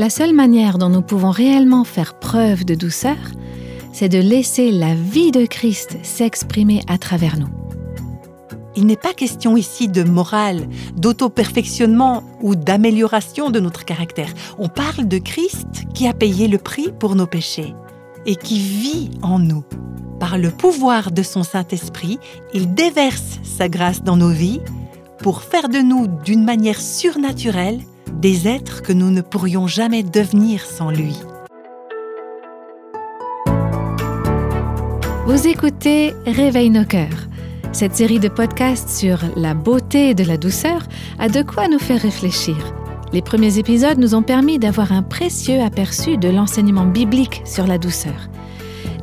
[0.00, 3.18] La seule manière dont nous pouvons réellement faire preuve de douceur,
[3.92, 7.50] c'est de laisser la vie de Christ s'exprimer à travers nous.
[8.76, 14.32] Il n'est pas question ici de morale, d'auto-perfectionnement ou d'amélioration de notre caractère.
[14.58, 17.74] On parle de Christ qui a payé le prix pour nos péchés
[18.24, 19.64] et qui vit en nous.
[20.20, 22.18] Par le pouvoir de son Saint-Esprit,
[22.52, 24.60] il déverse sa grâce dans nos vies
[25.18, 27.80] pour faire de nous, d'une manière surnaturelle,
[28.12, 31.16] des êtres que nous ne pourrions jamais devenir sans lui.
[35.26, 37.28] Vous écoutez Réveille nos cœurs.
[37.72, 40.82] Cette série de podcasts sur la beauté de la douceur
[41.18, 42.56] a de quoi nous faire réfléchir.
[43.14, 47.78] Les premiers épisodes nous ont permis d'avoir un précieux aperçu de l'enseignement biblique sur la
[47.78, 48.28] douceur.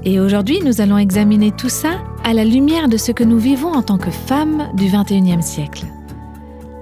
[0.10, 3.74] Et aujourd'hui, nous allons examiner tout ça à la lumière de ce que nous vivons
[3.74, 5.84] en tant que femmes du 21e siècle.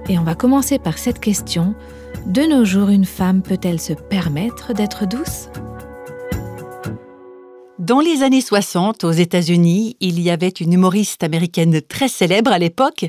[0.08, 1.74] Et on va commencer par cette question.
[2.24, 5.48] De nos jours, une femme peut-elle se permettre d'être douce?
[7.80, 12.58] Dans les années 60, aux États-Unis, il y avait une humoriste américaine très célèbre à
[12.58, 13.06] l'époque.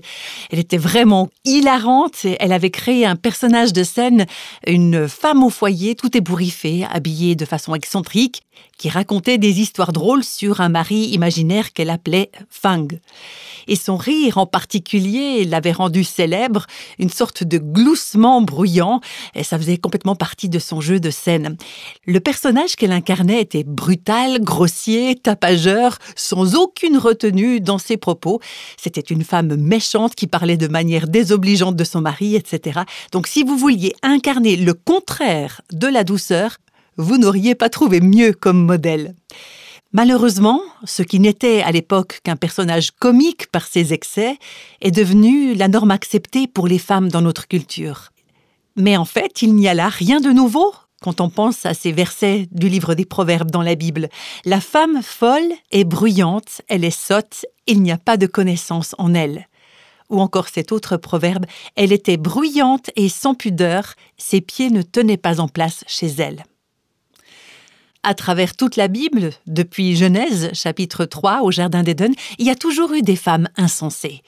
[0.52, 2.26] Elle était vraiment hilarante.
[2.40, 4.26] Elle avait créé un personnage de scène,
[4.66, 8.42] une femme au foyer, tout ébouriffée, habillée de façon excentrique,
[8.78, 12.88] qui racontait des histoires drôles sur un mari imaginaire qu'elle appelait Fang.
[13.68, 16.66] Et son rire en particulier l'avait rendu célèbre,
[17.00, 19.02] une sorte de gloussement bruyant,
[19.36, 21.58] et ça faisait complètement partie de son jeu de scène.
[22.06, 28.40] Le personnage qu'elle incarnait était brutal, grossier, tapageur, sans aucune retenue dans ses propos.
[28.78, 32.82] C'était une femme méchante qui parlait de manière désobligeante de son mari, etc.
[33.12, 36.58] Donc si vous vouliez incarner le contraire de la douceur,
[36.98, 39.16] vous n'auriez pas trouvé mieux comme modèle.
[39.94, 44.38] Malheureusement, ce qui n'était à l'époque qu'un personnage comique par ses excès
[44.82, 48.12] est devenu la norme acceptée pour les femmes dans notre culture.
[48.76, 51.92] Mais en fait, il n'y a là rien de nouveau quand on pense à ces
[51.92, 54.10] versets du livre des Proverbes dans la Bible.
[54.46, 59.14] La femme folle est bruyante, elle est sotte, il n'y a pas de connaissance en
[59.14, 59.48] elle.
[60.10, 65.18] Ou encore cet autre proverbe, elle était bruyante et sans pudeur, ses pieds ne tenaient
[65.18, 66.44] pas en place chez elle
[68.08, 72.56] à travers toute la Bible, depuis Genèse chapitre 3 au Jardin d'Éden, il y a
[72.56, 74.22] toujours eu des femmes insensées.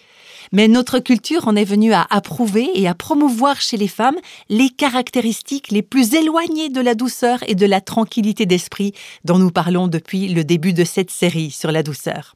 [0.52, 4.18] Mais notre culture en est venue à approuver et à promouvoir chez les femmes
[4.50, 8.92] les caractéristiques les plus éloignées de la douceur et de la tranquillité d'esprit
[9.24, 12.36] dont nous parlons depuis le début de cette série sur la douceur.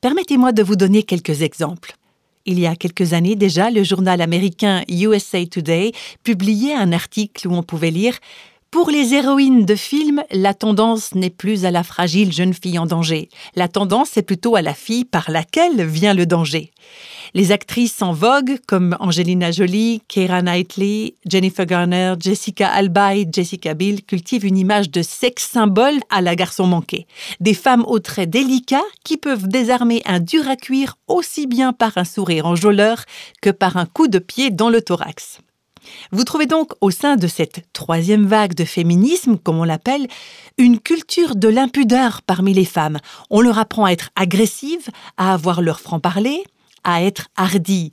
[0.00, 1.94] Permettez-moi de vous donner quelques exemples.
[2.44, 5.92] Il y a quelques années déjà, le journal américain USA Today
[6.24, 8.18] publiait un article où on pouvait lire
[8.76, 12.84] pour les héroïnes de films, la tendance n'est plus à la fragile jeune fille en
[12.84, 13.30] danger.
[13.54, 16.72] La tendance est plutôt à la fille par laquelle vient le danger.
[17.32, 23.72] Les actrices en vogue, comme Angelina Jolie, Keira Knightley, Jennifer Garner, Jessica Alba et Jessica
[23.72, 27.06] Biel, cultivent une image de sexe symbole à la garçon manqué.
[27.40, 31.96] Des femmes aux traits délicats qui peuvent désarmer un dur à cuire aussi bien par
[31.96, 33.06] un sourire enjôleur
[33.40, 35.38] que par un coup de pied dans le thorax.
[36.12, 40.06] Vous trouvez donc au sein de cette troisième vague de féminisme, comme on l'appelle,
[40.58, 42.98] une culture de l'impudeur parmi les femmes.
[43.30, 46.44] On leur apprend à être agressives, à avoir leur franc-parler,
[46.84, 47.92] à être hardies.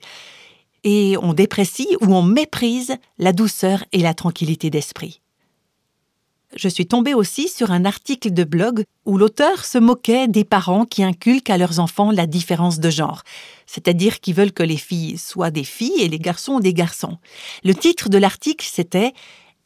[0.84, 5.23] Et on déprécie ou on méprise la douceur et la tranquillité d'esprit
[6.56, 10.86] je suis tombée aussi sur un article de blog où l'auteur se moquait des parents
[10.86, 13.24] qui inculquent à leurs enfants la différence de genre,
[13.66, 17.18] c'est-à-dire qui veulent que les filles soient des filles et les garçons des garçons.
[17.64, 19.14] Le titre de l'article, c'était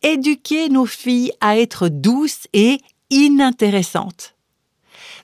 [0.03, 4.35] Éduquer nos filles à être douces et inintéressantes.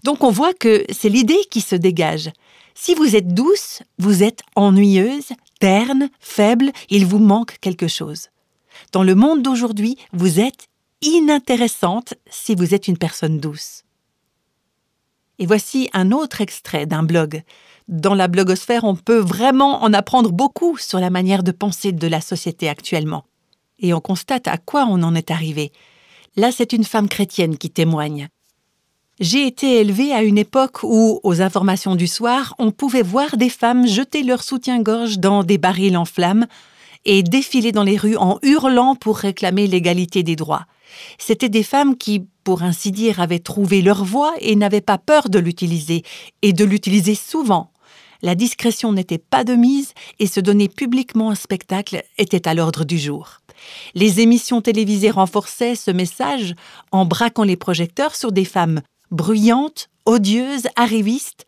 [0.04, 2.32] Donc on voit que c'est l'idée qui se dégage.
[2.74, 8.30] Si vous êtes douce, vous êtes ennuyeuse, terne, faible, il vous manque quelque chose.
[8.92, 10.68] Dans le monde d'aujourd'hui, vous êtes
[11.06, 13.84] inintéressante si vous êtes une personne douce.
[15.40, 17.44] Et voici un autre extrait d'un blog.
[17.88, 22.08] Dans la blogosphère, on peut vraiment en apprendre beaucoup sur la manière de penser de
[22.08, 23.26] la société actuellement.
[23.80, 25.72] Et on constate à quoi on en est arrivé.
[26.36, 28.30] Là, c'est une femme chrétienne qui témoigne.
[29.20, 33.50] J'ai été élevée à une époque où, aux informations du soir, on pouvait voir des
[33.50, 36.48] femmes jeter leur soutien-gorge dans des barils en flammes
[37.06, 40.66] et défiler dans les rues en hurlant pour réclamer l'égalité des droits.
[41.18, 45.30] C'étaient des femmes qui, pour ainsi dire, avaient trouvé leur voix et n'avaient pas peur
[45.30, 46.04] de l'utiliser,
[46.42, 47.72] et de l'utiliser souvent.
[48.22, 52.86] La discrétion n'était pas de mise et se donner publiquement un spectacle était à l'ordre
[52.86, 53.40] du jour.
[53.96, 56.56] Les émissions télévisées renforçaient ce message
[56.92, 61.46] en braquant les projecteurs sur des femmes bruyantes, odieuses, arrivistes,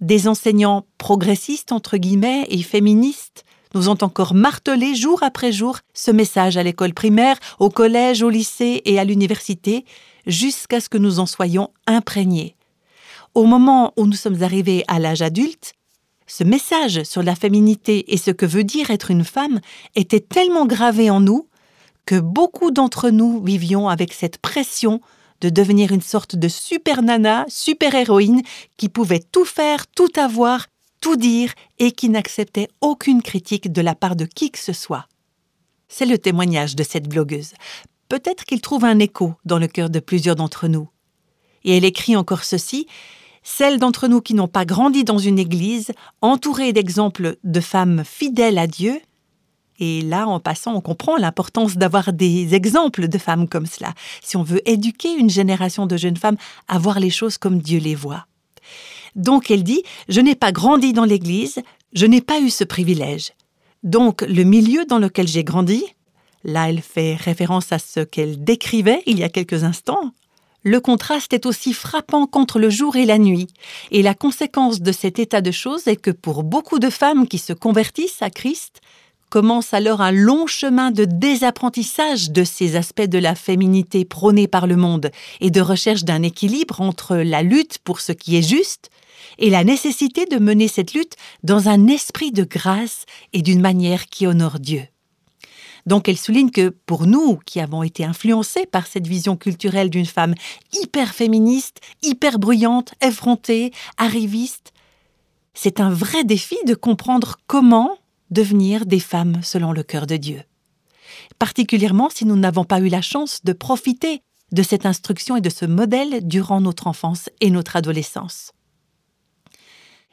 [0.00, 3.44] des enseignants progressistes, entre guillemets, et féministes
[3.76, 8.30] nous ont encore martelé jour après jour ce message à l'école primaire, au collège, au
[8.30, 9.84] lycée et à l'université,
[10.26, 12.56] jusqu'à ce que nous en soyons imprégnés.
[13.34, 15.74] Au moment où nous sommes arrivés à l'âge adulte,
[16.26, 19.60] ce message sur la féminité et ce que veut dire être une femme
[19.94, 21.46] était tellement gravé en nous
[22.06, 25.00] que beaucoup d'entre nous vivions avec cette pression
[25.42, 28.40] de devenir une sorte de super nana, super héroïne
[28.78, 30.66] qui pouvait tout faire, tout avoir
[31.00, 35.06] tout dire et qui n'acceptait aucune critique de la part de qui que ce soit.
[35.88, 37.52] C'est le témoignage de cette blogueuse.
[38.08, 40.88] Peut-être qu'il trouve un écho dans le cœur de plusieurs d'entre nous.
[41.64, 42.86] Et elle écrit encore ceci
[43.42, 48.58] Celles d'entre nous qui n'ont pas grandi dans une église, entourées d'exemples de femmes fidèles
[48.58, 49.00] à Dieu,
[49.78, 54.36] et là, en passant, on comprend l'importance d'avoir des exemples de femmes comme cela, si
[54.36, 56.38] on veut éduquer une génération de jeunes femmes
[56.68, 58.26] à voir les choses comme Dieu les voit.
[59.16, 61.60] Donc elle dit, je n'ai pas grandi dans l'Église,
[61.92, 63.32] je n'ai pas eu ce privilège.
[63.82, 65.82] Donc le milieu dans lequel j'ai grandi,
[66.44, 70.12] là elle fait référence à ce qu'elle décrivait il y a quelques instants,
[70.62, 73.46] le contraste est aussi frappant contre le jour et la nuit,
[73.92, 77.38] et la conséquence de cet état de choses est que pour beaucoup de femmes qui
[77.38, 78.80] se convertissent à Christ,
[79.30, 84.66] commence alors un long chemin de désapprentissage de ces aspects de la féminité prônés par
[84.66, 85.10] le monde
[85.40, 88.90] et de recherche d'un équilibre entre la lutte pour ce qui est juste
[89.38, 94.06] et la nécessité de mener cette lutte dans un esprit de grâce et d'une manière
[94.06, 94.82] qui honore Dieu.
[95.86, 100.06] Donc elle souligne que pour nous qui avons été influencés par cette vision culturelle d'une
[100.06, 100.34] femme
[100.72, 104.72] hyper féministe, hyper bruyante, effrontée, arriviste,
[105.54, 107.96] c'est un vrai défi de comprendre comment
[108.30, 110.42] devenir des femmes selon le cœur de Dieu.
[111.38, 114.22] Particulièrement si nous n'avons pas eu la chance de profiter
[114.52, 118.52] de cette instruction et de ce modèle durant notre enfance et notre adolescence.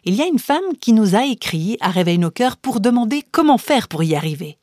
[0.06, 3.24] Il y a une femme qui nous a écrit à Réveil nos cœurs pour demander
[3.32, 4.58] comment faire pour y arriver.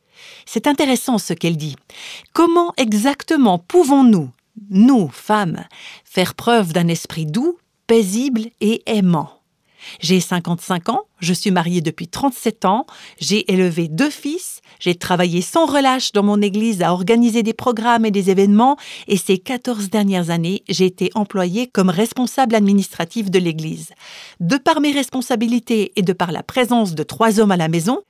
[0.44, 1.76] C'est intéressant ce qu'elle dit.
[2.34, 4.30] Comment exactement pouvons-nous,
[4.68, 5.64] nous, femmes,
[6.04, 7.56] faire preuve d'un esprit doux,
[7.86, 9.39] paisible et aimant?
[10.00, 12.86] J'ai 55 ans, je suis mariée depuis 37 ans,
[13.18, 18.04] j'ai élevé deux fils, j'ai travaillé sans relâche dans mon église à organiser des programmes
[18.04, 18.76] et des événements,
[19.08, 23.90] et ces 14 dernières années, j'ai été employée comme responsable administrative de l'église.
[24.40, 28.00] De par mes responsabilités et de par la présence de trois hommes à la maison,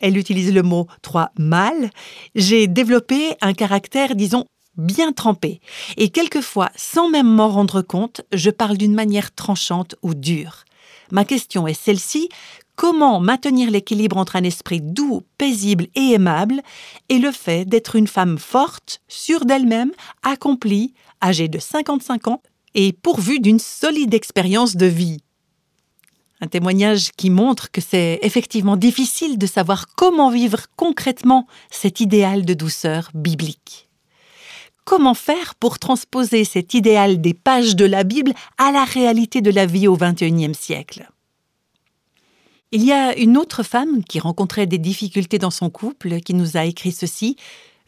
[0.00, 1.90] elle utilise le mot trois mâles,
[2.34, 4.44] j'ai développé un caractère, disons,
[4.76, 5.60] bien trempé.
[5.96, 10.65] Et quelquefois, sans même m'en rendre compte, je parle d'une manière tranchante ou dure.
[11.10, 12.28] Ma question est celle-ci.
[12.74, 16.60] Comment maintenir l'équilibre entre un esprit doux, paisible et aimable
[17.08, 19.92] et le fait d'être une femme forte, sûre d'elle-même,
[20.22, 20.92] accomplie,
[21.22, 22.42] âgée de 55 ans
[22.74, 25.22] et pourvue d'une solide expérience de vie?
[26.42, 32.44] Un témoignage qui montre que c'est effectivement difficile de savoir comment vivre concrètement cet idéal
[32.44, 33.85] de douceur biblique.
[34.86, 39.50] Comment faire pour transposer cet idéal des pages de la Bible à la réalité de
[39.50, 41.10] la vie au XXIe siècle?
[42.70, 46.56] Il y a une autre femme qui rencontrait des difficultés dans son couple qui nous
[46.56, 47.36] a écrit ceci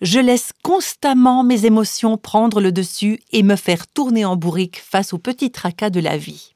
[0.00, 5.12] je laisse constamment mes émotions prendre le dessus et me faire tourner en bourrique face
[5.12, 6.54] aux petits tracas de la vie.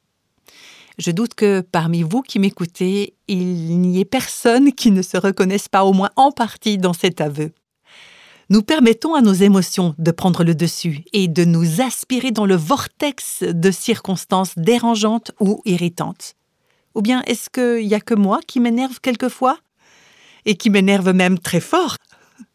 [0.99, 5.69] Je doute que parmi vous qui m'écoutez, il n'y ait personne qui ne se reconnaisse
[5.69, 7.53] pas au moins en partie dans cet aveu
[8.53, 12.55] nous permettons à nos émotions de prendre le dessus et de nous aspirer dans le
[12.55, 16.35] vortex de circonstances dérangeantes ou irritantes.
[16.94, 19.59] Ou bien est-ce qu'il n'y a que moi qui m'énerve quelquefois?
[20.44, 21.97] Et qui m'énerve même très fort?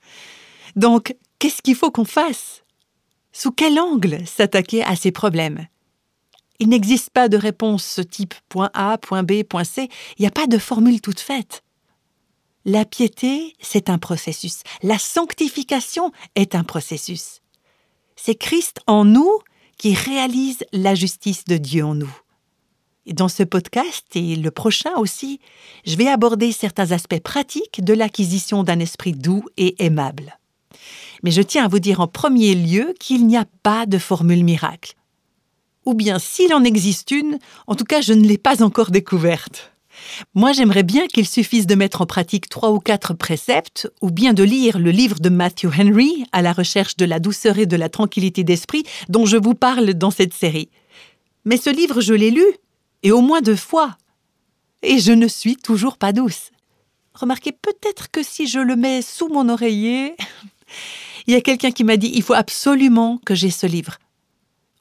[0.75, 2.62] Donc, qu'est-ce qu'il faut qu'on fasse?
[3.32, 5.66] Sous quel angle s'attaquer à ces problèmes?
[6.60, 8.36] Il n'existe pas de réponse type
[8.75, 9.89] A, point B, point C,
[10.20, 11.63] il n'y a pas de formule toute faite.
[12.69, 14.63] La piété, c'est un processus.
[14.83, 17.39] La sanctification est un processus.
[18.17, 19.39] C'est Christ en nous
[19.77, 22.13] qui réalise la justice de Dieu en nous.
[23.05, 25.39] Dans ce podcast et le prochain aussi,
[25.86, 30.38] je vais aborder certains aspects pratiques de l'acquisition d'un esprit doux et aimable.
[31.24, 34.43] Mais je tiens à vous dire en premier lieu qu'il n'y a pas de formule
[34.43, 34.95] miracle.
[35.86, 39.71] Ou bien s'il en existe une, en tout cas je ne l'ai pas encore découverte.
[40.34, 44.34] Moi, j'aimerais bien qu'il suffise de mettre en pratique trois ou quatre préceptes, ou bien
[44.34, 47.75] de lire le livre de Matthew Henry, À la recherche de la douceur et de
[47.75, 50.70] la tranquillité d'esprit, dont je vous parle dans cette série.
[51.46, 52.46] Mais ce livre, je l'ai lu,
[53.04, 53.98] et au moins deux fois.
[54.82, 56.51] Et je ne suis toujours pas douce.
[57.13, 60.16] Remarquez peut-être que si je le mets sous mon oreiller,
[61.27, 63.98] il y a quelqu'un qui m'a dit il faut absolument que j'ai ce livre.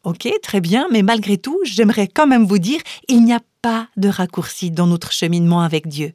[0.05, 3.89] Ok, très bien, mais malgré tout, j'aimerais quand même vous dire il n'y a pas
[3.97, 6.15] de raccourci dans notre cheminement avec Dieu.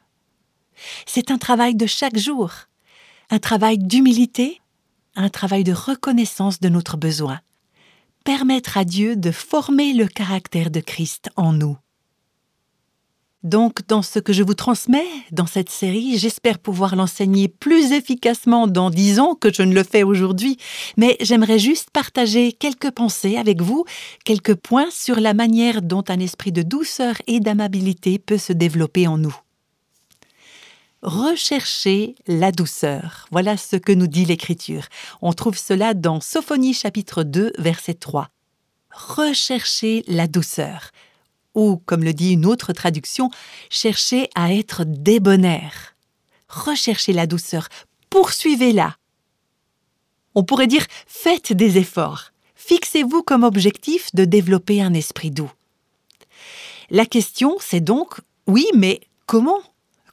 [1.05, 2.49] C'est un travail de chaque jour,
[3.29, 4.61] un travail d'humilité,
[5.17, 7.41] un travail de reconnaissance de notre besoin.
[8.23, 11.77] Permettre à Dieu de former le caractère de Christ en nous.
[13.43, 18.67] Donc, dans ce que je vous transmets dans cette série, j'espère pouvoir l'enseigner plus efficacement
[18.67, 20.57] dans dix ans que je ne le fais aujourd'hui,
[20.95, 23.83] mais j'aimerais juste partager quelques pensées avec vous,
[24.25, 29.07] quelques points sur la manière dont un esprit de douceur et d'amabilité peut se développer
[29.07, 29.35] en nous.
[31.01, 33.25] Recherchez la douceur.
[33.31, 34.83] Voilà ce que nous dit l'Écriture.
[35.23, 38.29] On trouve cela dans Sophonie chapitre 2, verset 3.
[38.91, 40.91] Recherchez la douceur
[41.55, 43.29] ou, comme le dit une autre traduction,
[43.69, 45.95] cherchez à être débonnaire.
[46.47, 47.67] Recherchez la douceur,
[48.09, 48.95] poursuivez-la.
[50.35, 52.31] On pourrait dire faites des efforts.
[52.55, 55.51] Fixez-vous comme objectif de développer un esprit doux.
[56.89, 59.59] La question, c'est donc oui, mais comment?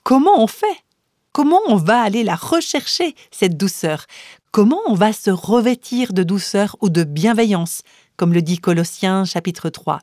[0.03, 0.85] Comment on fait?
[1.33, 4.07] Comment on va aller la rechercher, cette douceur?
[4.51, 7.83] Comment on va se revêtir de douceur ou de bienveillance,
[8.17, 10.01] comme le dit Colossiens chapitre 3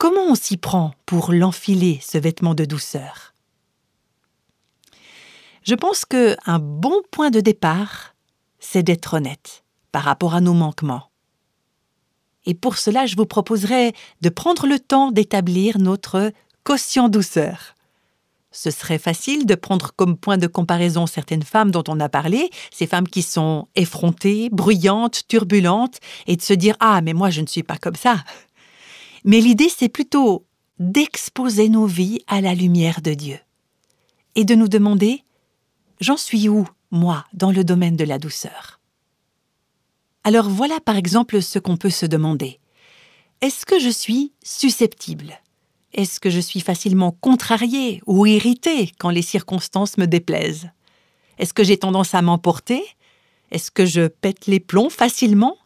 [0.00, 3.34] Comment on s'y prend pour l'enfiler, ce vêtement de douceur?
[5.62, 8.14] Je pense que un bon point de départ,
[8.60, 11.10] c'est d'être honnête par rapport à nos manquements.
[12.46, 13.92] Et pour cela, je vous proposerai
[14.22, 16.32] de prendre le temps d'établir notre
[16.64, 17.74] quotient douceur.
[18.52, 22.48] Ce serait facile de prendre comme point de comparaison certaines femmes dont on a parlé,
[22.72, 27.42] ces femmes qui sont effrontées, bruyantes, turbulentes, et de se dire Ah, mais moi je
[27.42, 28.24] ne suis pas comme ça.
[29.24, 30.46] Mais l'idée, c'est plutôt
[30.78, 33.38] d'exposer nos vies à la lumière de Dieu
[34.34, 35.24] et de nous demander
[36.00, 38.80] J'en suis où, moi, dans le domaine de la douceur?
[40.24, 42.58] Alors voilà par exemple ce qu'on peut se demander.
[43.42, 45.38] Est-ce que je suis susceptible?
[45.92, 50.70] Est-ce que je suis facilement contrarié ou irrité quand les circonstances me déplaisent?
[51.38, 52.82] Est-ce que j'ai tendance à m'emporter?
[53.50, 55.58] Est-ce que je pète les plombs facilement?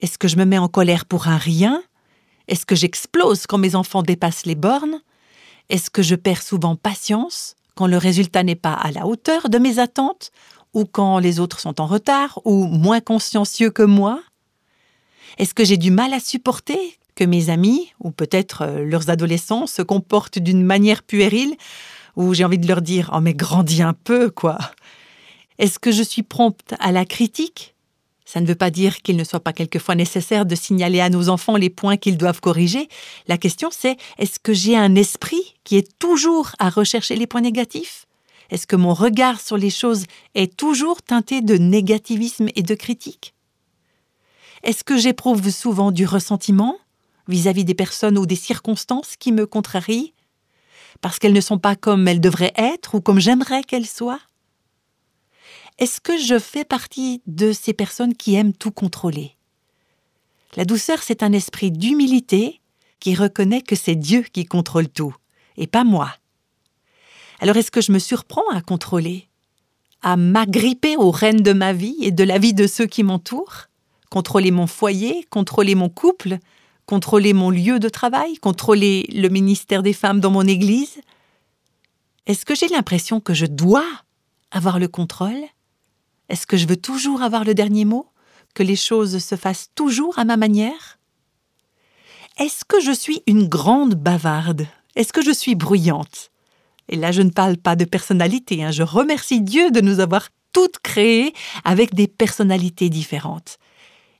[0.00, 1.82] Est-ce que je me mets en colère pour un rien?
[2.48, 5.00] Est-ce que j'explose quand mes enfants dépassent les bornes?
[5.68, 9.58] Est-ce que je perds souvent patience quand le résultat n'est pas à la hauteur de
[9.58, 10.32] mes attentes
[10.74, 14.22] ou quand les autres sont en retard ou moins consciencieux que moi?
[15.36, 19.66] Est-ce que j'ai du mal à supporter que mes amis, ou peut-être euh, leurs adolescents,
[19.66, 21.56] se comportent d'une manière puérile,
[22.16, 24.58] ou j'ai envie de leur dire Oh, mais grandis un peu, quoi!
[25.58, 27.74] Est-ce que je suis prompte à la critique?
[28.28, 31.30] Ça ne veut pas dire qu'il ne soit pas quelquefois nécessaire de signaler à nos
[31.30, 32.86] enfants les points qu'ils doivent corriger.
[33.26, 37.40] La question c'est est-ce que j'ai un esprit qui est toujours à rechercher les points
[37.40, 38.04] négatifs?
[38.50, 40.04] Est-ce que mon regard sur les choses
[40.34, 43.32] est toujours teinté de négativisme et de critique?
[44.62, 46.76] Est-ce que j'éprouve souvent du ressentiment
[47.28, 50.12] vis-à-vis des personnes ou des circonstances qui me contrarient?
[51.00, 54.20] Parce qu'elles ne sont pas comme elles devraient être ou comme j'aimerais qu'elles soient?
[55.78, 59.36] Est-ce que je fais partie de ces personnes qui aiment tout contrôler?
[60.56, 62.60] La douceur, c'est un esprit d'humilité
[62.98, 65.14] qui reconnaît que c'est Dieu qui contrôle tout,
[65.56, 66.12] et pas moi.
[67.40, 69.28] Alors est-ce que je me surprends à contrôler
[70.02, 73.66] À m'agripper aux rênes de ma vie et de la vie de ceux qui m'entourent?
[74.10, 76.38] Contrôler mon foyer, contrôler mon couple,
[76.86, 81.00] contrôler mon lieu de travail, contrôler le ministère des femmes dans mon Église?
[82.26, 83.86] Est-ce que j'ai l'impression que je dois
[84.50, 85.44] avoir le contrôle?
[86.28, 88.06] Est-ce que je veux toujours avoir le dernier mot?
[88.54, 90.98] Que les choses se fassent toujours à ma manière?
[92.38, 94.66] Est-ce que je suis une grande bavarde?
[94.94, 96.30] Est-ce que je suis bruyante?
[96.88, 98.70] Et là, je ne parle pas de personnalité, hein.
[98.70, 103.58] je remercie Dieu de nous avoir toutes créées avec des personnalités différentes.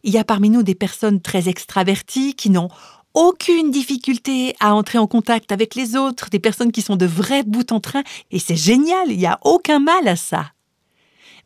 [0.02, 2.68] Il y a parmi nous des personnes très extraverties qui n'ont
[3.14, 7.42] aucune difficulté à entrer en contact avec les autres, des personnes qui sont de vrais
[7.42, 10.52] bouts en train, et c'est génial, il n'y a aucun mal à ça.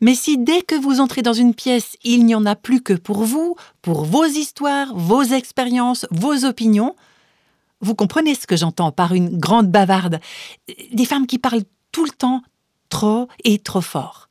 [0.03, 2.91] Mais si dès que vous entrez dans une pièce, il n'y en a plus que
[2.91, 6.97] pour vous, pour vos histoires, vos expériences, vos opinions,
[7.79, 10.19] vous comprenez ce que j'entends par une grande bavarde.
[10.91, 12.43] Des femmes qui parlent tout le temps
[12.89, 14.27] trop et trop fort.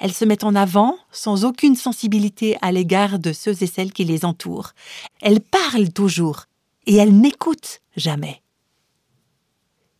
[0.00, 4.04] Elles se mettent en avant sans aucune sensibilité à l'égard de ceux et celles qui
[4.04, 4.72] les entourent.
[5.22, 6.44] Elles parlent toujours
[6.84, 8.42] et elles n'écoutent jamais.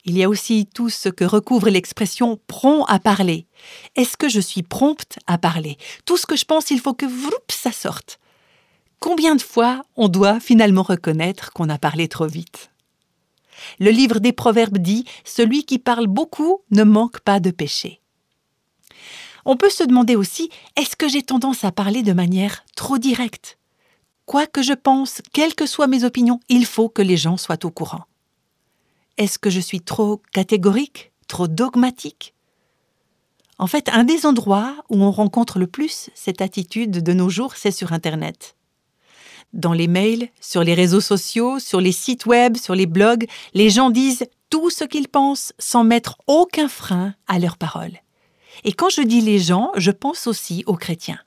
[0.06, 3.48] Il y a aussi tout ce que recouvre l'expression prompt à parler.
[3.96, 5.78] Est-ce que je suis prompte à parler?
[6.04, 7.06] Tout ce que je pense, il faut que
[7.48, 8.20] ça sorte.
[9.00, 12.70] Combien de fois on doit finalement reconnaître qu'on a parlé trop vite?
[13.80, 18.00] Le livre des Proverbes dit Celui qui parle beaucoup ne manque pas de péché.
[19.44, 23.58] On peut se demander aussi est-ce que j'ai tendance à parler de manière trop directe?
[24.24, 27.64] Quoi que je pense, quelles que soient mes opinions, il faut que les gens soient
[27.64, 28.04] au courant.
[29.18, 32.34] Est-ce que je suis trop catégorique, trop dogmatique?
[33.58, 37.54] En fait, un des endroits où on rencontre le plus cette attitude de nos jours,
[37.56, 38.56] c'est sur Internet.
[39.54, 43.70] Dans les mails, sur les réseaux sociaux, sur les sites web, sur les blogs, les
[43.70, 47.98] gens disent tout ce qu'ils pensent sans mettre aucun frein à leurs paroles.
[48.64, 51.20] Et quand je dis les gens, je pense aussi aux chrétiens.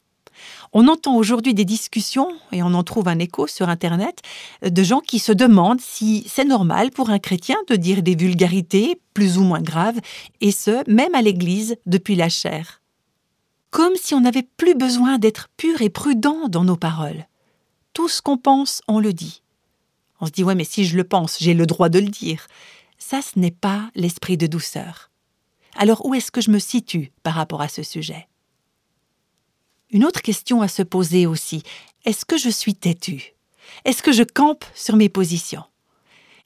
[0.71, 4.21] On entend aujourd'hui des discussions, et on en trouve un écho sur Internet,
[4.61, 9.01] de gens qui se demandent si c'est normal pour un chrétien de dire des vulgarités
[9.15, 9.99] plus ou moins graves,
[10.41, 12.81] et ce, même à l'Église, depuis la chair.
[13.71, 17.25] Comme si on n'avait plus besoin d'être pur et prudent dans nos paroles.
[17.93, 19.41] Tout ce qu'on pense, on le dit.
[20.21, 22.47] On se dit, ouais, mais si je le pense, j'ai le droit de le dire.
[22.97, 25.09] Ça, ce n'est pas l'esprit de douceur.
[25.75, 28.27] Alors où est-ce que je me situe par rapport à ce sujet?
[29.91, 31.63] Une autre question à se poser aussi,
[32.05, 33.33] est-ce que je suis têtu
[33.85, 35.63] Est-ce que je campe sur mes positions?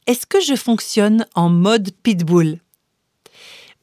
[0.08, 2.60] Est-ce que je fonctionne en mode pitbull?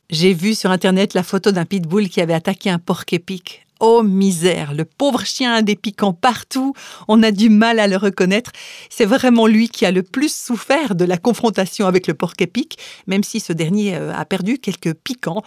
[0.08, 3.66] J'ai vu sur Internet la photo d'un pitbull qui avait attaqué un porc-épic.
[3.80, 6.74] Oh misère, le pauvre chien a des piquants partout,
[7.06, 8.52] on a du mal à le reconnaître.
[8.88, 13.24] C'est vraiment lui qui a le plus souffert de la confrontation avec le porc-épic, même
[13.24, 15.42] si ce dernier euh, a perdu quelques piquants.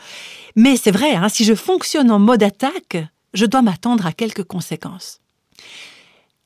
[0.55, 2.98] Mais c'est vrai, hein, si je fonctionne en mode attaque,
[3.34, 5.20] je dois m'attendre à quelques conséquences.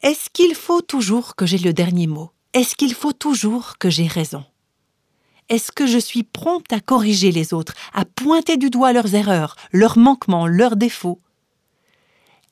[0.01, 2.31] Est-ce qu'il faut toujours que j'ai le dernier mot?
[2.53, 4.45] Est-ce qu'il faut toujours que j'ai raison?
[5.49, 9.55] Est-ce que je suis prompte à corriger les autres, à pointer du doigt leurs erreurs,
[9.71, 11.21] leurs manquements, leurs défauts?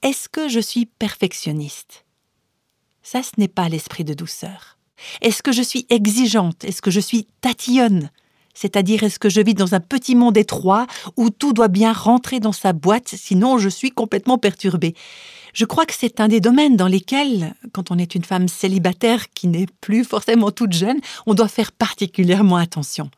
[0.02, 2.06] Est-ce que je suis perfectionniste?
[3.04, 4.78] Ça, ce n'est pas l'esprit de douceur.
[5.22, 6.64] Est-ce que je suis exigeante?
[6.64, 8.10] Est-ce que je suis tatillonne?
[8.56, 12.40] C'est-à-dire, est-ce que je vis dans un petit monde étroit où tout doit bien rentrer
[12.40, 14.96] dans sa boîte, sinon je suis complètement perturbée?
[15.54, 19.30] Je crois que c'est un des domaines dans lesquels, quand on est une femme célibataire
[19.30, 23.12] qui n'est plus forcément toute jeune, on doit faire particulièrement attention.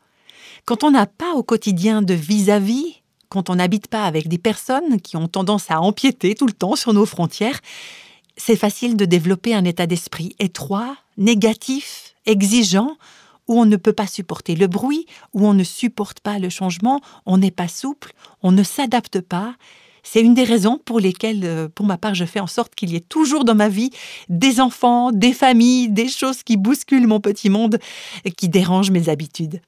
[0.66, 4.38] Quand on n'a pas au quotidien de vis-à-vis, vis quand on n'habite pas avec des
[4.38, 7.60] personnes qui ont tendance à empiéter tout le temps sur nos frontières,
[8.36, 12.96] c'est facile de développer un état d'esprit étroit, négatif, exigeant,
[13.48, 17.00] où on ne peut pas supporter le bruit, où on ne supporte pas le changement,
[17.26, 19.54] on n'est pas souple, on ne s'adapte pas.
[20.02, 22.90] C'est une des raisons pour lesquelles, euh, pour ma part, je fais en sorte qu'il
[22.90, 23.90] y ait toujours dans ma vie
[24.28, 27.78] des enfants, des familles, des choses qui bousculent mon petit monde,
[28.36, 29.60] qui dérangent mes habitudes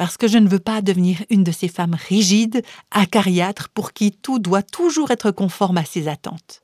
[0.00, 4.12] parce que je ne veux pas devenir une de ces femmes rigides, acariâtres, pour qui
[4.12, 6.62] tout doit toujours être conforme à ses attentes.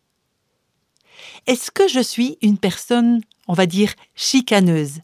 [1.47, 5.01] Est-ce que je suis une personne, on va dire, chicaneuse?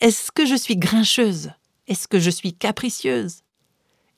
[0.00, 1.50] Est-ce que je suis grincheuse?
[1.88, 3.42] Est-ce que je suis capricieuse?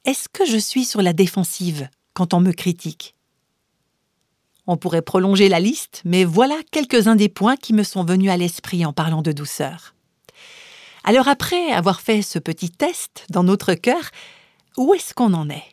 [0.05, 3.15] Est-ce que je suis sur la défensive quand on me critique?
[4.67, 8.37] On pourrait prolonger la liste, mais voilà quelques-uns des points qui me sont venus à
[8.37, 9.95] l'esprit en parlant de douceur.
[11.03, 14.11] Alors après avoir fait ce petit test dans notre cœur,
[14.77, 15.65] où est-ce qu'on en est?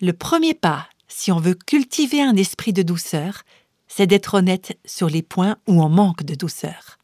[0.00, 3.42] Le premier pas, si on veut cultiver un esprit de douceur,
[3.88, 6.95] c'est d'être honnête sur les points où on manque de douceur.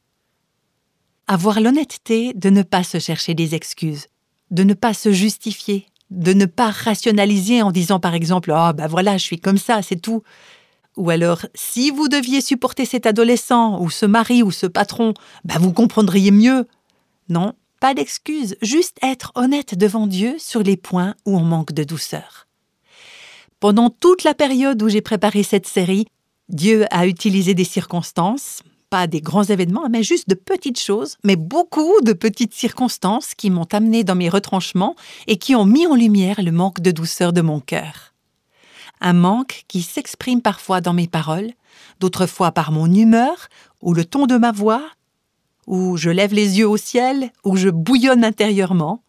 [1.33, 4.09] Avoir l'honnêteté de ne pas se chercher des excuses,
[4.51, 8.77] de ne pas se justifier, de ne pas rationaliser en disant par exemple Ah, oh,
[8.77, 10.23] ben voilà, je suis comme ça, c'est tout.
[10.99, 15.15] Ou alors, si vous deviez supporter cet adolescent, ou ce mari, ou ce patron,
[15.47, 16.69] ben vous comprendriez mieux.
[17.31, 21.85] Non, pas d'excuse, juste être honnête devant Dieu sur les points où on manque de
[21.85, 22.47] douceur.
[23.59, 26.05] Pendant toute la période où j'ai préparé cette série,
[26.51, 31.37] Dieu a utilisé des circonstances, pas des grands événements, mais juste de petites choses, mais
[31.37, 35.95] beaucoup de petites circonstances qui m'ont amené dans mes retranchements et qui ont mis en
[35.95, 38.13] lumière le manque de douceur de mon cœur.
[39.01, 41.53] Un manque qui s'exprime parfois dans mes paroles,
[42.01, 43.49] d'autres fois par mon humeur
[43.81, 44.83] ou le ton de ma voix
[45.67, 49.03] où je lève les yeux au ciel, où je bouillonne intérieurement,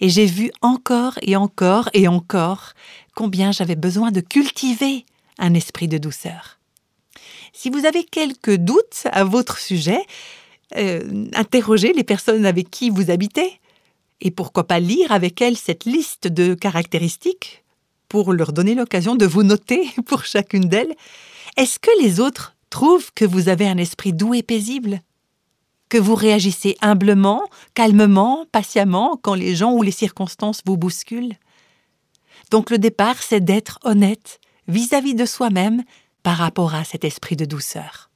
[0.00, 2.72] et j'ai vu encore et encore et encore
[3.14, 5.04] combien j'avais besoin de cultiver
[5.38, 6.55] un esprit de douceur.
[7.58, 10.04] Si vous avez quelques doutes à votre sujet,
[10.76, 13.60] euh, interrogez les personnes avec qui vous habitez,
[14.20, 17.64] et pourquoi pas lire avec elles cette liste de caractéristiques
[18.08, 20.94] pour leur donner l'occasion de vous noter pour chacune d'elles.
[21.56, 25.00] Est-ce que les autres trouvent que vous avez un esprit doux et paisible?
[25.88, 27.42] Que vous réagissez humblement,
[27.72, 31.38] calmement, patiemment quand les gens ou les circonstances vous bousculent?
[32.50, 35.84] Donc le départ, c'est d'être honnête vis-à-vis de soi-même
[36.26, 38.10] par rapport à cet esprit de douceur.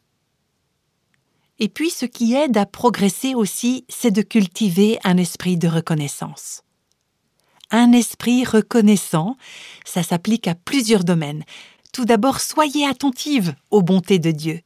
[1.61, 6.65] Et puis ce qui aide à progresser aussi, c'est de cultiver un esprit de reconnaissance.
[7.71, 9.37] Un esprit reconnaissant,
[9.85, 11.45] ça s'applique à plusieurs domaines.
[11.93, 14.61] Tout d'abord, soyez attentive aux bontés de Dieu.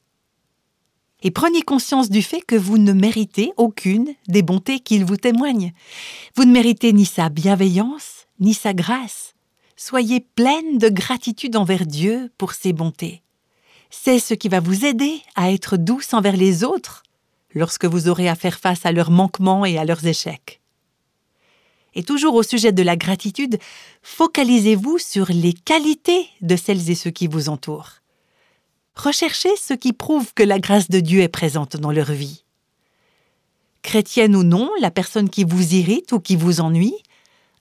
[1.21, 5.75] et prenez conscience du fait que vous ne méritez aucune des bontés qu'il vous témoigne.
[6.35, 9.35] Vous ne méritez ni sa bienveillance, ni sa grâce.
[9.77, 13.24] Soyez pleine de gratitude envers Dieu pour ses bontés.
[14.03, 17.05] C'est ce qui va vous aider à être douce envers les autres
[17.55, 20.61] lorsque vous aurez à faire face à leurs manquements et à leurs échecs.
[21.95, 23.59] Et toujours au sujet de la gratitude,
[24.03, 27.93] focalisez-vous sur les qualités de celles et ceux qui vous entourent.
[28.95, 32.45] Recherchez ce qui prouve que la grâce de Dieu est présente dans leur vie.
[33.81, 36.97] Chrétienne ou non, la personne qui vous irrite ou qui vous ennuie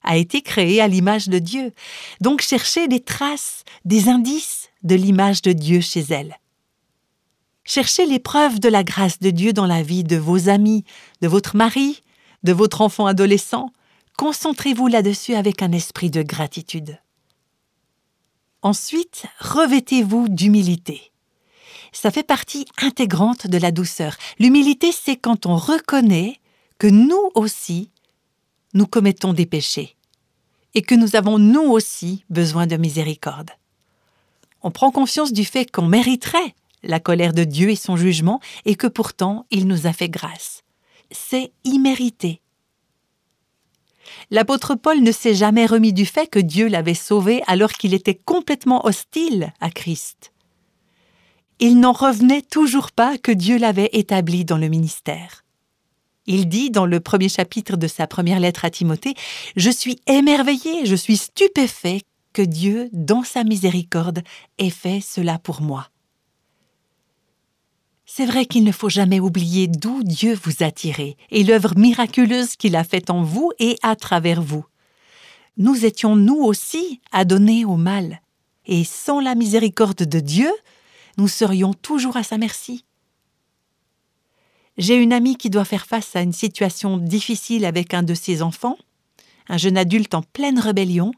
[0.03, 1.71] a été créée à l'image de Dieu.
[2.19, 6.37] Donc cherchez des traces, des indices de l'image de Dieu chez elle.
[7.63, 10.83] Cherchez les preuves de la grâce de Dieu dans la vie de vos amis,
[11.21, 12.01] de votre mari,
[12.43, 13.71] de votre enfant adolescent.
[14.17, 16.99] Concentrez-vous là-dessus avec un esprit de gratitude.
[18.61, 21.13] Ensuite, revêtez-vous d'humilité
[21.93, 24.17] ça fait partie intégrante de la douceur.
[24.39, 26.39] L'humilité, c'est quand on reconnaît
[26.79, 27.91] que nous aussi,
[28.73, 29.95] nous commettons des péchés
[30.73, 33.51] et que nous avons nous aussi besoin de miséricorde.
[34.63, 38.75] On prend conscience du fait qu'on mériterait la colère de Dieu et son jugement et
[38.75, 40.63] que pourtant il nous a fait grâce.
[41.11, 42.41] C'est immérité.
[44.31, 48.15] L'apôtre Paul ne s'est jamais remis du fait que Dieu l'avait sauvé alors qu'il était
[48.15, 50.33] complètement hostile à Christ
[51.63, 55.45] il n'en revenait toujours pas que Dieu l'avait établi dans le ministère.
[56.25, 59.13] Il dit dans le premier chapitre de sa première lettre à Timothée,
[59.55, 62.01] Je suis émerveillé, je suis stupéfait
[62.33, 64.23] que Dieu, dans sa miséricorde,
[64.57, 65.89] ait fait cela pour moi.
[68.05, 72.55] C'est vrai qu'il ne faut jamais oublier d'où Dieu vous a tiré et l'œuvre miraculeuse
[72.57, 74.65] qu'il a faite en vous et à travers vous.
[75.57, 78.21] Nous étions nous aussi adonnés au mal,
[78.65, 80.51] et sans la miséricorde de Dieu,
[81.17, 82.85] nous serions toujours à sa merci.
[84.77, 88.41] J'ai une amie qui doit faire face à une situation difficile avec un de ses
[88.41, 88.77] enfants,
[89.47, 91.13] un jeune adulte en pleine rébellion.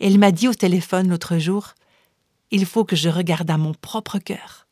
[0.00, 1.74] Elle m'a dit au téléphone l'autre jour
[2.50, 4.66] Il faut que je regarde à mon propre cœur,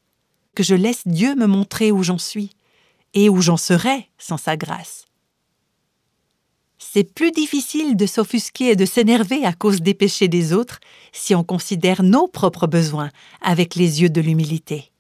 [0.54, 2.50] que je laisse Dieu me montrer où j'en suis
[3.14, 5.06] et où j'en serai sans sa grâce.
[6.78, 10.78] C'est plus difficile de s'offusquer et de s'énerver à cause des péchés des autres
[11.12, 13.10] si on considère nos propres besoins
[13.40, 14.92] avec les yeux de l'humilité.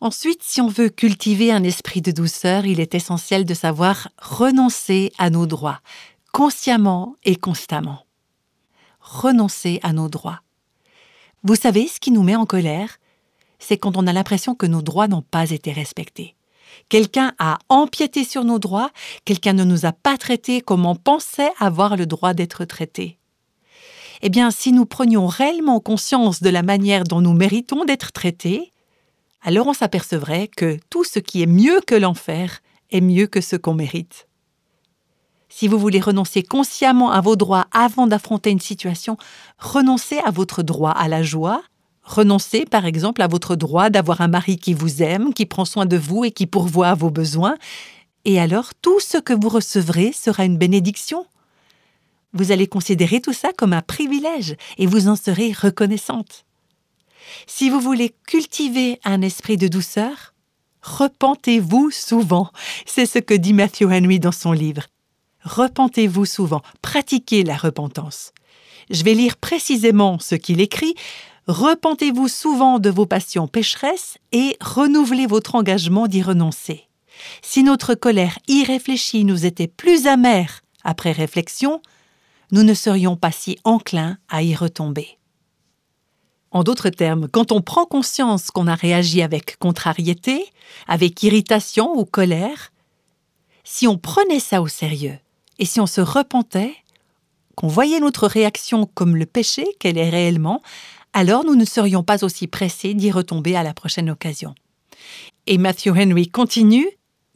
[0.00, 5.12] Ensuite, si on veut cultiver un esprit de douceur, il est essentiel de savoir renoncer
[5.18, 5.80] à nos droits,
[6.32, 8.06] consciemment et constamment.
[9.10, 10.40] Renoncer à nos droits.
[11.42, 13.00] Vous savez ce qui nous met en colère
[13.58, 16.36] C'est quand on a l'impression que nos droits n'ont pas été respectés.
[16.88, 18.92] Quelqu'un a empiété sur nos droits,
[19.24, 23.18] quelqu'un ne nous a pas traités comme on pensait avoir le droit d'être traités.
[24.22, 28.72] Eh bien, si nous prenions réellement conscience de la manière dont nous méritons d'être traités,
[29.42, 32.60] alors on s'apercevrait que tout ce qui est mieux que l'enfer
[32.92, 34.28] est mieux que ce qu'on mérite.
[35.50, 39.18] Si vous voulez renoncer consciemment à vos droits avant d'affronter une situation,
[39.58, 41.62] renoncez à votre droit à la joie,
[42.02, 45.86] Renoncez par exemple à votre droit d'avoir un mari qui vous aime, qui prend soin
[45.86, 47.56] de vous et qui pourvoit à vos besoins,
[48.24, 51.24] et alors tout ce que vous recevrez sera une bénédiction.
[52.32, 56.44] Vous allez considérer tout ça comme un privilège et vous en serez reconnaissante.
[57.46, 60.34] Si vous voulez cultiver un esprit de douceur,
[60.82, 62.50] repentez-vous souvent.
[62.86, 64.82] C'est ce que dit Matthew Henry dans son livre.
[65.42, 68.32] Repentez-vous souvent, pratiquez la repentance.
[68.90, 70.94] Je vais lire précisément ce qu'il écrit
[71.46, 76.88] Repentez-vous souvent de vos passions pécheresses et renouvelez votre engagement d'y renoncer.
[77.42, 81.82] Si notre colère irréfléchie nous était plus amère après réflexion,
[82.52, 85.18] nous ne serions pas si enclins à y retomber.
[86.50, 90.44] En d'autres termes, quand on prend conscience qu'on a réagi avec contrariété,
[90.88, 92.72] avec irritation ou colère,
[93.62, 95.18] si on prenait ça au sérieux
[95.60, 96.74] et si on se repentait,
[97.54, 100.62] qu'on voyait notre réaction comme le péché qu'elle est réellement,
[101.12, 104.54] alors nous ne serions pas aussi pressés d'y retomber à la prochaine occasion.
[105.46, 106.88] Et Matthew Henry continue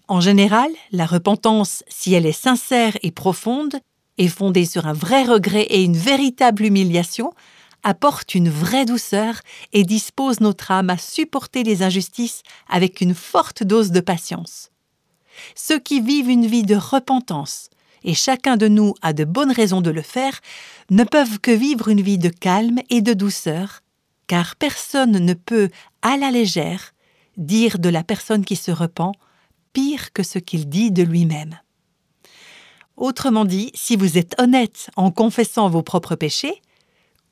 [0.09, 3.79] En général, la repentance, si elle est sincère et profonde,
[4.17, 7.35] et fondée sur un vrai regret et une véritable humiliation,
[7.83, 9.41] apporte une vraie douceur
[9.75, 14.71] et dispose notre âme à supporter les injustices avec une forte dose de patience.
[15.55, 17.69] Ceux qui vivent une vie de repentance,
[18.05, 20.41] et chacun de nous a de bonnes raisons de le faire,
[20.91, 23.81] ne peuvent que vivre une vie de calme et de douceur,
[24.27, 25.71] car personne ne peut,
[26.03, 26.93] à la légère,
[27.37, 29.13] dire de la personne qui se repent
[29.73, 31.59] pire que ce qu'il dit de lui-même.
[32.97, 36.63] Autrement dit, si vous êtes honnête en confessant vos propres péchés,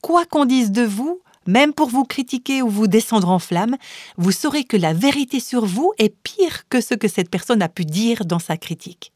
[0.00, 3.76] quoi qu'on dise de vous, même pour vous critiquer ou vous descendre en flamme,
[4.16, 7.68] vous saurez que la vérité sur vous est pire que ce que cette personne a
[7.68, 9.12] pu dire dans sa critique.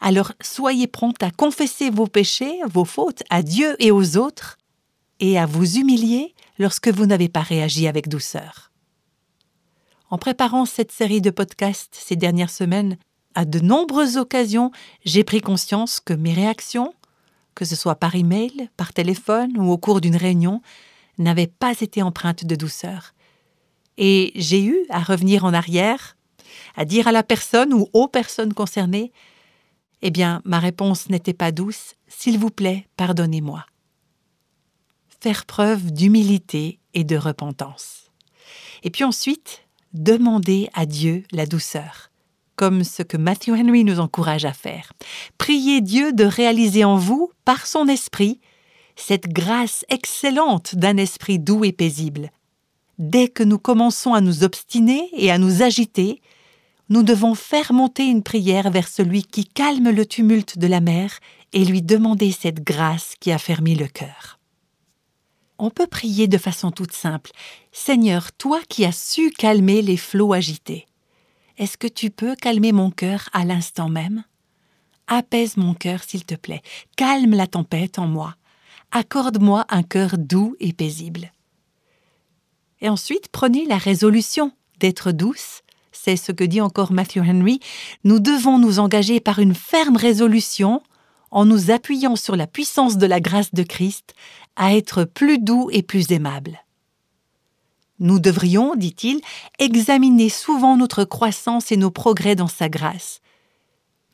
[0.00, 4.58] Alors soyez prompt à confesser vos péchés, vos fautes à Dieu et aux autres,
[5.20, 8.72] et à vous humilier lorsque vous n'avez pas réagi avec douceur.
[10.10, 12.98] En préparant cette série de podcasts ces dernières semaines,
[13.34, 14.70] à de nombreuses occasions,
[15.04, 16.94] j'ai pris conscience que mes réactions,
[17.54, 20.62] que ce soit par email, par téléphone ou au cours d'une réunion,
[21.18, 23.14] n'avaient pas été empreintes de douceur.
[23.96, 26.16] Et j'ai eu à revenir en arrière,
[26.76, 29.12] à dire à la personne ou aux personnes concernées
[30.06, 33.64] Eh bien, ma réponse n'était pas douce, s'il vous plaît, pardonnez-moi.
[35.20, 38.10] Faire preuve d'humilité et de repentance.
[38.82, 39.64] Et puis ensuite,
[39.94, 42.10] demander à Dieu la douceur
[42.56, 44.92] comme ce que Matthew Henry nous encourage à faire.
[45.38, 48.40] Priez Dieu de réaliser en vous, par son esprit,
[48.94, 52.30] cette grâce excellente d'un esprit doux et paisible.
[52.98, 56.20] Dès que nous commençons à nous obstiner et à nous agiter,
[56.88, 61.18] nous devons faire monter une prière vers celui qui calme le tumulte de la mer
[61.52, 64.38] et lui demander cette grâce qui a fermi le cœur.
[65.58, 67.30] On peut prier de façon toute simple.
[67.72, 70.86] Seigneur, toi qui as su calmer les flots agités,
[71.56, 74.24] est-ce que tu peux calmer mon cœur à l'instant même?
[75.06, 76.62] Apaise mon cœur, s'il te plaît.
[76.96, 78.34] Calme la tempête en moi.
[78.90, 81.30] Accorde-moi un cœur doux et paisible.
[82.80, 85.62] Et ensuite, prenez la résolution d'être douce.
[86.04, 87.60] C'est ce que dit encore Matthew Henry.
[88.04, 90.82] Nous devons nous engager par une ferme résolution,
[91.30, 94.14] en nous appuyant sur la puissance de la grâce de Christ,
[94.54, 96.62] à être plus doux et plus aimable.
[98.00, 99.22] Nous devrions, dit-il,
[99.58, 103.22] examiner souvent notre croissance et nos progrès dans sa grâce.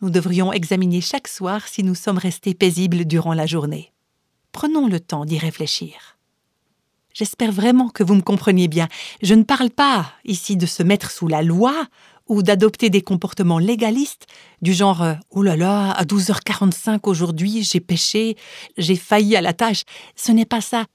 [0.00, 3.92] Nous devrions examiner chaque soir si nous sommes restés paisibles durant la journée.
[4.52, 6.19] Prenons le temps d'y réfléchir.
[7.12, 8.88] J'espère vraiment que vous me compreniez bien.
[9.22, 11.74] Je ne parle pas ici de se mettre sous la loi
[12.28, 14.26] ou d'adopter des comportements légalistes
[14.62, 18.36] du genre⁇ Oh là là, à 12h45 aujourd'hui, j'ai péché,
[18.78, 19.80] j'ai failli à la tâche⁇
[20.14, 20.86] Ce n'est pas ça.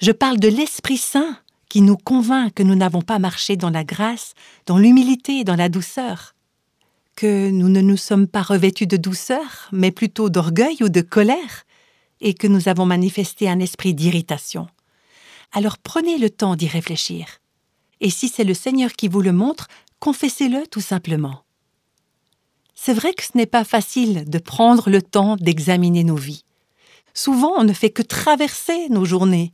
[0.00, 1.36] Je parle de l'Esprit Saint
[1.68, 4.32] qui nous convainc que nous n'avons pas marché dans la grâce,
[4.64, 6.34] dans l'humilité dans la douceur,
[7.14, 11.66] que nous ne nous sommes pas revêtus de douceur, mais plutôt d'orgueil ou de colère,
[12.20, 14.66] et que nous avons manifesté un esprit d'irritation.
[15.52, 17.40] Alors prenez le temps d'y réfléchir.
[18.00, 21.42] Et si c'est le Seigneur qui vous le montre, confessez-le tout simplement.
[22.74, 26.44] C'est vrai que ce n'est pas facile de prendre le temps d'examiner nos vies.
[27.12, 29.52] Souvent, on ne fait que traverser nos journées,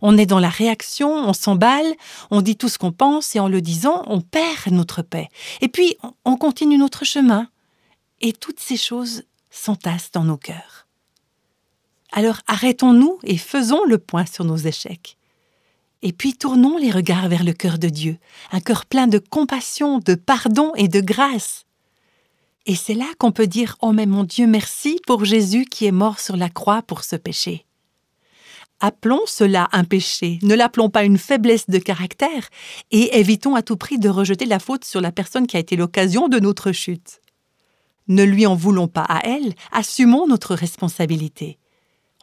[0.00, 1.94] on est dans la réaction, on s'emballe,
[2.30, 5.28] on dit tout ce qu'on pense et en le disant, on perd notre paix.
[5.60, 7.48] Et puis, on continue notre chemin.
[8.20, 10.86] Et toutes ces choses s'entassent dans nos cœurs.
[12.12, 15.16] Alors arrêtons-nous et faisons le point sur nos échecs.
[16.06, 18.18] Et puis tournons les regards vers le cœur de Dieu,
[18.52, 21.64] un cœur plein de compassion, de pardon et de grâce.
[22.66, 25.92] Et c'est là qu'on peut dire Oh mais mon Dieu, merci pour Jésus qui est
[25.92, 27.64] mort sur la croix pour ce péché.
[28.80, 32.50] Appelons cela un péché, ne l'appelons pas une faiblesse de caractère,
[32.90, 35.74] et évitons à tout prix de rejeter la faute sur la personne qui a été
[35.74, 37.22] l'occasion de notre chute.
[38.08, 41.58] Ne lui en voulons pas à elle, assumons notre responsabilité.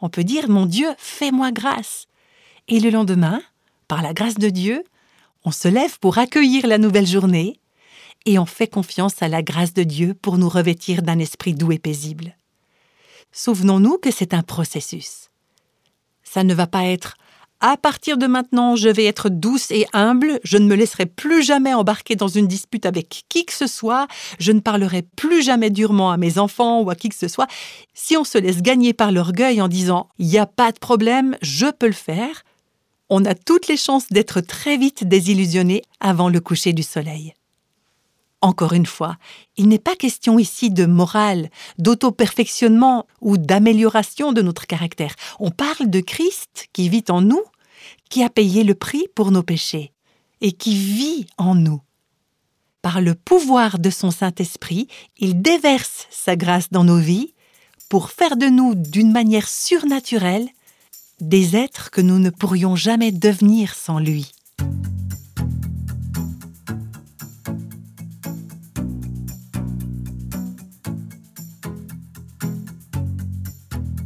[0.00, 2.06] On peut dire Mon Dieu, fais-moi grâce.
[2.68, 3.42] Et le lendemain,
[3.92, 4.84] par la grâce de Dieu,
[5.44, 7.60] on se lève pour accueillir la nouvelle journée,
[8.24, 11.72] et on fait confiance à la grâce de Dieu pour nous revêtir d'un esprit doux
[11.72, 12.34] et paisible.
[13.32, 15.28] Souvenons-nous que c'est un processus.
[16.22, 17.18] Ça ne va pas être
[17.60, 21.42] à partir de maintenant, je vais être douce et humble, je ne me laisserai plus
[21.42, 24.08] jamais embarquer dans une dispute avec qui que ce soit,
[24.40, 27.46] je ne parlerai plus jamais durement à mes enfants ou à qui que ce soit.
[27.92, 31.36] Si on se laisse gagner par l'orgueil en disant il n'y a pas de problème,
[31.42, 32.42] je peux le faire,
[33.08, 37.34] on a toutes les chances d'être très vite désillusionné avant le coucher du soleil.
[38.42, 39.18] Encore une fois,
[39.56, 45.14] il n'est pas question ici de morale, d'auto-perfectionnement ou d'amélioration de notre caractère.
[45.38, 47.42] On parle de Christ qui vit en nous,
[48.10, 49.92] qui a payé le prix pour nos péchés
[50.40, 51.80] et qui vit en nous.
[52.82, 54.88] Par le pouvoir de son Saint-Esprit,
[55.18, 57.34] il déverse sa grâce dans nos vies
[57.88, 60.48] pour faire de nous, d'une manière surnaturelle,
[61.22, 64.32] des êtres que nous ne pourrions jamais devenir sans lui.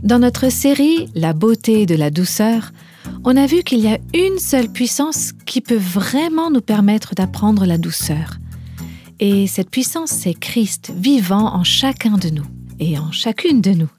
[0.03, 2.73] Dans notre série La beauté de la douceur,
[3.25, 7.67] on a vu qu'il y a une seule puissance qui peut vraiment nous permettre d'apprendre
[7.67, 8.39] la douceur.
[9.19, 12.47] Et cette puissance, c'est Christ vivant en chacun de nous
[12.79, 13.91] et en chacune de nous.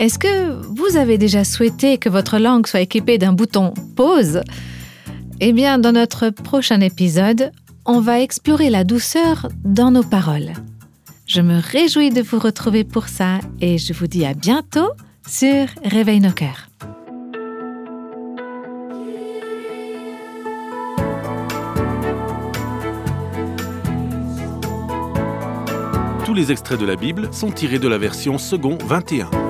[0.00, 4.40] Est-ce que vous avez déjà souhaité que votre langue soit équipée d'un bouton pause?
[5.40, 7.52] Eh bien, dans notre prochain épisode,
[7.84, 10.54] on va explorer la douceur dans nos paroles.
[11.26, 14.88] Je me réjouis de vous retrouver pour ça et je vous dis à bientôt
[15.28, 16.70] sur Réveille nos cœurs.
[26.24, 29.49] Tous les extraits de la Bible sont tirés de la version second 21.